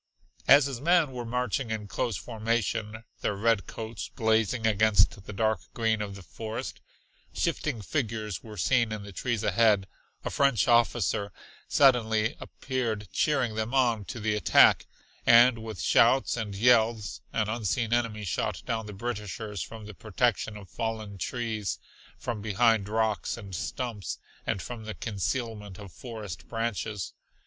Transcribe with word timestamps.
As 0.47 0.65
his 0.65 0.81
men 0.81 1.11
were 1.11 1.25
marching 1.27 1.69
in 1.69 1.87
close 1.87 2.17
formation, 2.17 3.03
their 3.19 3.35
red 3.35 3.67
coats 3.67 4.07
blazing 4.09 4.65
against 4.65 5.25
the 5.27 5.31
dark 5.31 5.59
green 5.75 6.01
of 6.01 6.15
the 6.15 6.23
forest, 6.23 6.81
shifting 7.33 7.83
figures 7.83 8.41
were 8.41 8.57
seen 8.57 8.91
in 8.91 9.03
the 9.03 9.11
trees 9.11 9.43
ahead, 9.43 9.85
a 10.25 10.31
French 10.31 10.67
officer 10.67 11.31
suddenly 11.67 12.35
appeared 12.39 13.09
cheering 13.13 13.53
them 13.53 13.75
on 13.75 14.03
to 14.05 14.19
the 14.19 14.33
attack, 14.35 14.87
and 15.23 15.59
with 15.61 15.79
shouts 15.79 16.35
and 16.35 16.55
yells 16.55 17.21
an 17.31 17.47
unseen 17.47 17.93
enemy 17.93 18.23
shot 18.23 18.63
down 18.65 18.87
the 18.87 18.93
Britishers 18.93 19.61
from 19.61 19.85
the 19.85 19.93
protection 19.93 20.57
of 20.57 20.67
fallen 20.67 21.19
trees, 21.19 21.77
from 22.17 22.41
behind 22.41 22.89
rocks 22.89 23.37
and 23.37 23.53
stumps, 23.53 24.17
and 24.47 24.63
from 24.63 24.85
the 24.85 24.95
concealment 24.95 25.77
of 25.77 25.91
forest 25.91 26.47
branches. 26.47 27.13